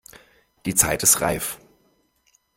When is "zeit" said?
0.73-1.03